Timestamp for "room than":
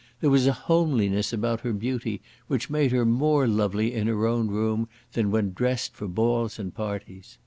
4.47-5.29